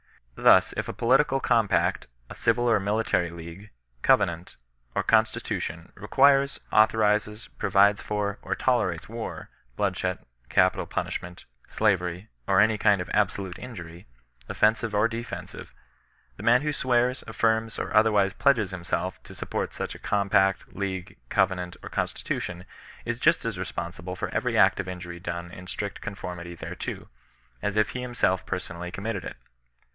[0.33, 3.69] Thus if a political compact, a civil or militaiy league,
[4.01, 4.55] covenant,
[4.95, 10.17] or consti tution, requires, authorizes, provides for, or tolerates war, bloodshed,
[10.49, 14.05] capital punishment, slavery, or any kind of absoltUe injurt/,
[14.49, 15.71] offensive or defensive,
[16.37, 21.17] the man who swears, affirms, or otherwise pledges himself to support such a compact, league,
[21.29, 22.65] covenant, or constitution,
[23.05, 27.07] is just as responsible for every act of injury done in strict con formity thereto,
[27.61, 29.37] as if he himself personally committed it.